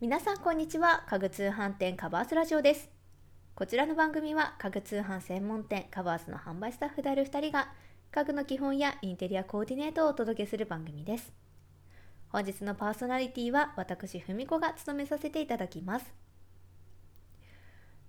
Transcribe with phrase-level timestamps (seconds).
[0.00, 1.04] 皆さんこんにちは。
[1.08, 2.90] 家具通販店カバースラジオです。
[3.54, 7.68] こちらの番組は家具通販専門店カバースの販売スタッフである2人が
[8.10, 11.32] 家具の基本やインテリアコーディネートをお届けする番組です。
[12.28, 16.12] 本日のパーソナリティは私文子が務めさせていただきます。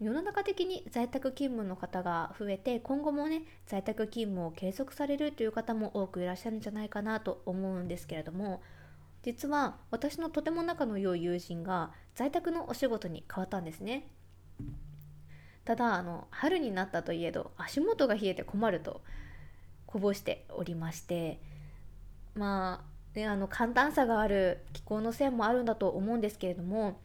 [0.00, 8.62] 世の中的に在宅勤務の方が増えて今後もね在宅勤務を継続されるという方も多くいらっしゃるんじゃないかなと思うんですけれども
[9.22, 14.08] 実は私のとても仲の良い友人が在宅のお仕事に変わったんですね。
[15.64, 19.02] ただあの春になったといえど足元が冷えて困ると
[19.84, 21.40] こぼしておりまして
[22.34, 22.84] ま
[23.14, 26.98] あねあの寒暖差がある気候のせいもあるんだと思うんですけれども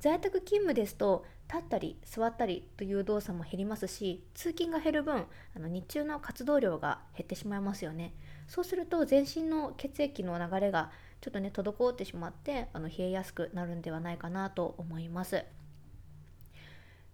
[0.00, 8.14] 在宅勤務ですと立ったり座ったりという動作も減りますし通勤が減る分あの日中の活動量が減ってしまいますよね。
[8.48, 15.44] そうすると全身の血液の流れがちょっとね滞ってしまってあの冷えやすくなるんではないかなと思います。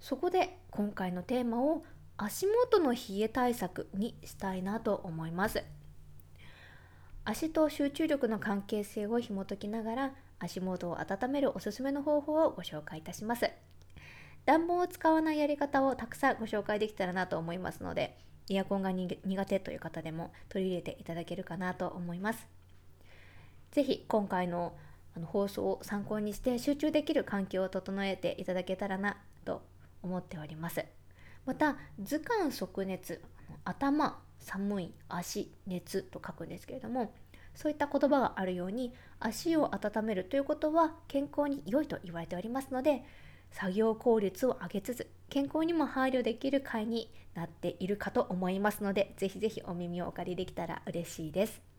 [0.01, 1.85] そこで今回のテーマを
[2.17, 5.65] 足元の冷え対策にしたいなと思います。
[7.25, 13.51] 足と集中力の関係性を紐解きながら足元を温めるおすすめの方法をご紹介いたします。
[14.45, 18.19] 暖房を使わないやり方をたくさんご紹介できたらなと思いますので
[18.51, 22.62] エアコンが苦手という方でも取り入れていただけるかなと思います。
[23.73, 24.75] ぜひ今回の
[25.15, 29.61] あの放送を参考にして集中できる環境を整えていただけたらなと
[30.03, 30.87] 思っております。
[31.45, 33.21] また図鑑即熱
[33.65, 37.13] 頭寒い足熱と書くんですけれども
[37.55, 43.05] そういった言葉があるように足を温めるということは健康に良いと言われておりますので
[43.51, 51.72] 作業効率を上げつつ健康にも配慮できる回になっているかと思いますのでぜひぜひお耳をお借りできたら嬉しいです。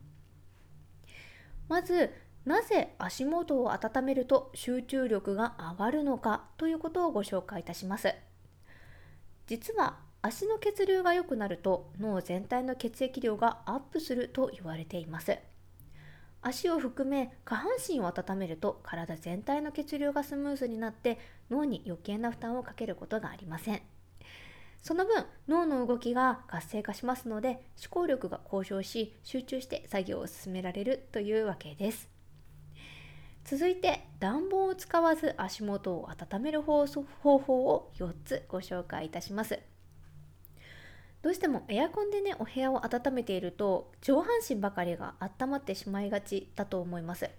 [1.68, 2.10] まず
[2.44, 8.14] なぜ足元を温めると集中力が上がるのかということをご紹介いたします。
[9.46, 15.38] 実は足の血流が良くなると脳全体の血液量がアップすると言われています。
[16.42, 21.18] 足を含め下半身を温めると体全体の血流がスムーズになって
[21.50, 23.80] 脳に余計な負担をかけることがありません。
[24.84, 27.48] その分脳の動きが活性化しますので
[27.82, 32.10] 思考力が向上し集中して作業を進められるというわけです。
[33.44, 39.58] 続いて暖房を使わず足元を温める方法を4つご紹介いたします。
[41.22, 47.30] どうしてもエアコンでねお部屋を温めていると上半身ばかりが温まってしまいがちだと思います。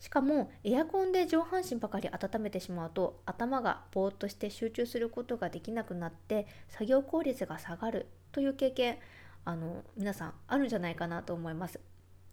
[0.00, 8.98] しかもエアコンで上半身ばかり温めてしまうと頭がぼーっとして集中することができなくなって作業効率が下がるという経験
[9.44, 11.80] あの皆さんあるんじゃないかなと思います。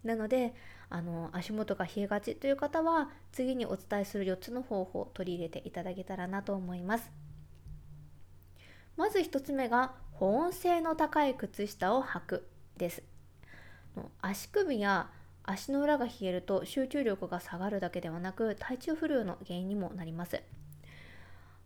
[0.02, 0.54] なので
[0.88, 7.12] あの足元が冷えがちという方は次にお伝えする4つの方法を取り入れていただけたらなと思います。
[8.96, 12.48] まず1つ目が保温性の高い靴下を履く
[12.78, 13.02] です。
[14.22, 15.10] 足首や
[15.50, 20.42] 足の裏が冷えると集中力が下がるだけではなく体調不良の原因にもなります。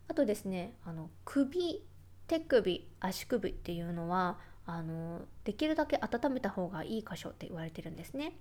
[0.07, 1.83] あとですねあの首
[2.27, 8.33] 手首足首っていうのはあのできるだけ温めた方がいい箇所って言われてるんですね。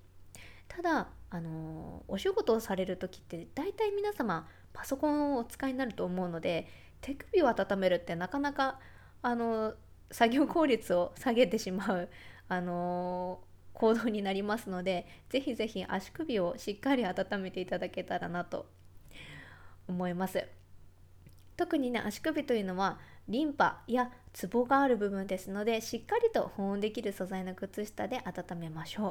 [0.68, 6.68] ただあのお仕事をされる時って大体皆様パソコンをお使いになると思うので
[7.00, 8.78] 手首を温めるってなかなか
[9.22, 9.74] あの
[10.12, 12.08] 作業効率を下げてしまう、
[12.48, 13.40] あの、
[13.72, 18.66] 行動になりますのでぜひぜひ足首をしっかり温めていただけたらなと
[19.88, 20.46] 思います。
[21.56, 29.08] 特にね足首というのはリンパやツボがある部分ですのでしっかりと保温できる素材の靴下で温めましょ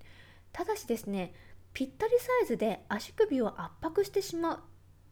[0.00, 0.04] う。
[0.52, 1.34] ただしですね
[1.72, 4.60] ぴったりサイズで足首を圧迫してしまう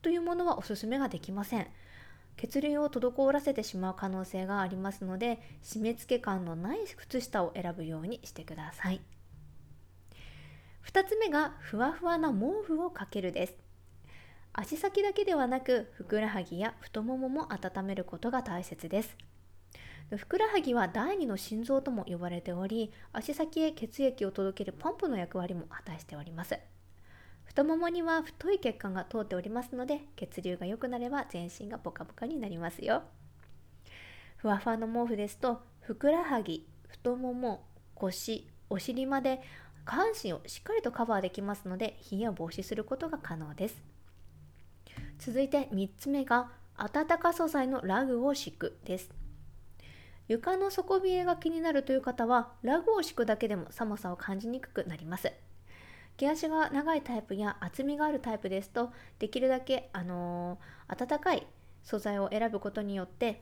[0.02, 1.66] というものはおすすめができません。
[2.36, 9.00] 血流を滞らせてしまう可能性がありますので締め付け感のない靴下を選ぶようにしてください。
[10.86, 13.54] 2つ目がふわふわな毛布をかけるです。
[14.52, 19.16] 足先だけではなくふくらはぎや太ももも温めることが大切です。
[20.16, 26.58] ふくらはぎは第二の心臓とも呼ばれており足先へ血液を届けるポンプの役割も果たしております。
[27.50, 33.02] 太ももには太い血管が通っておりますので血流が良くなれば全身がポカポカになりますよ。
[34.36, 37.66] ふわふわの毛布ですとふくらはぎ太もも
[37.96, 39.42] 腰お尻まで
[39.84, 43.82] 下半身をしっかりとカバーできますので冷えを防止することが可能です。
[45.18, 49.10] 続いて3つ目が暖か素材のラグを敷くです。
[50.28, 55.32] 床の底冷えが気になるという方はラグを敷くだけでも寒さを感じにくくなります。
[56.20, 61.46] 毛足が長いタイプや厚みがあるタイプですとできるだけ、あのー、暖かい
[61.82, 63.40] 素材を選ぶことによって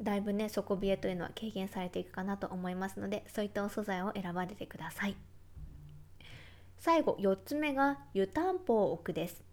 [0.00, 5.16] だいぶね底冷えというのは軽減されていくかなと思いますのでそういったお素材を選ばれてください。
[6.78, 9.44] 最後4つ目が湯たんぽを置くです。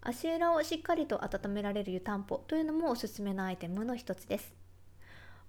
[0.00, 4.59] 足裏をしっかりと温められる湯たんぽというのもおすすめのアイテムの一つです。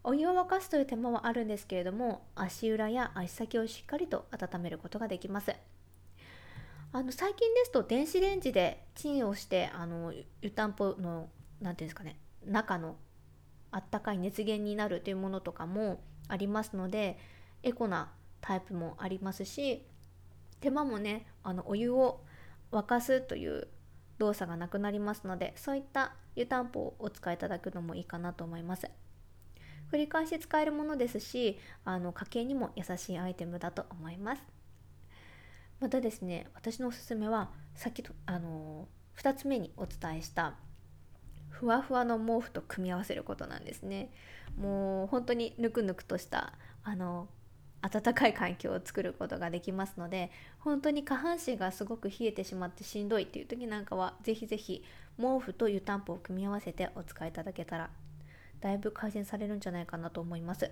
[0.03, 5.53] お湯を沸かすという手間はあるんですけれども足裏や足先をしっかりと温めることができます。
[6.93, 11.29] あの最近ですと電子レンジでチンをしてあの湯たんぽの
[11.61, 12.97] 何ていうんですかね中の
[13.71, 17.17] あったかい熱源になるというものとかもありますので
[17.63, 18.11] エコな
[18.41, 19.85] タイプもありますし
[20.59, 22.19] 手間もねあのお湯を
[22.73, 23.69] 沸かすという
[24.17, 28.89] 動作がなくなりますのでそういった湯たんぽをお使いいただくのもいいかなと思います。
[29.91, 34.41] 繰り返し使えるものですしあの家計にも優しいアイテムだと思います。
[35.79, 40.53] またですね私のおすすめはさっきとあの2つ目にお伝えした
[41.49, 44.11] ふわふわの毛布と組み合わせることなんですね。
[44.57, 46.53] もう本当にぬくぬくとした
[46.83, 47.27] あの
[47.81, 54.83] 暖かい環境を作ることができますので本当に下半身がすごく冷えてしまってしんどいっていう時なんかは是非是非
[55.17, 57.89] 毛布と湯たんぽを組み合わせてお使いいただけたら
[58.61, 60.71] だいぶ改善されるんじゃないかなと思います。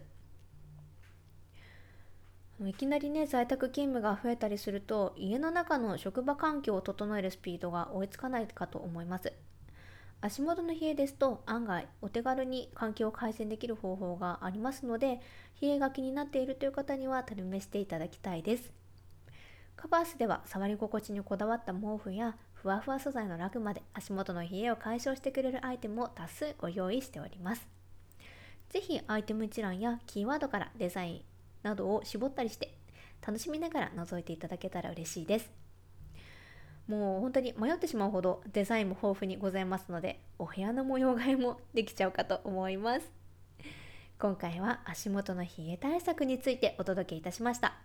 [2.66, 9.32] いきなりね在宅勤務が増えたりすると家の中の職場環境を整えるスピードが追いつかないかと思います。
[10.22, 15.22] 足元の冷えですと案外お手軽に環境を改善できる方法がありますので
[15.62, 18.74] 冷えが気になっているという方には試していただきたいです。
[19.78, 27.79] カバースでは触り心地にこだわった毛布やふわふわ素材のラグまで足元の冷えを解消してくれるアイテムを多数ご用意しております。
[28.70, 31.22] 是非アイテム一覧やキーワードからデザイン
[31.64, 32.78] などを絞ったりして
[33.26, 35.52] 楽しみながら覗いていただけたら嬉しいです。
[36.88, 43.12] もう本当に迷ってしまうほどデザインも豊富にございますのでお部屋の模様替えもできちゃうかと思います。
[44.20, 47.76] 今回は足元の冷え対策についてお届けいたしました。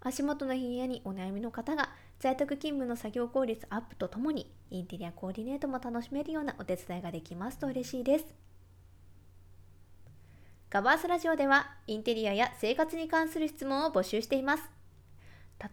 [0.00, 8.26] 足元の冷えにお悩みの方が在宅勤務の作業効率アップとともにインテリアコーディネートも楽しめるようなお手伝いができますと嬉しいです。
[10.68, 14.64] ガバースラジオではインテリアや生活に関する質問を募集しています。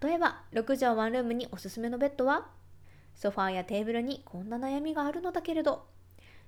[0.02, 2.48] 例えば6畳ワンルームにおすすめのベッドは
[3.16, 5.86] ソファーやテーブルにこんな悩みがあるのだけれど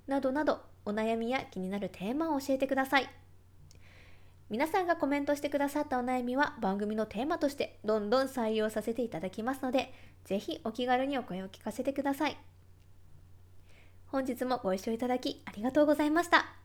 [0.07, 3.09] などなどお悩みや気になるテーマを教えてください。
[4.47, 9.91] 皆さんがコメントしてくださったお悩みは番組のテーマとしてどんどん採用させていただきますので
[10.23, 12.37] ぜひお気軽にお声を聞かせてください。
[14.05, 16.64] 本日もご一緒いただきありがとうございました。